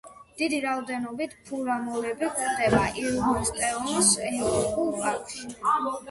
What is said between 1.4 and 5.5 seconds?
ფუმაროლები გვხვდება იელოუსტოუნის ეროვნულ პარკში.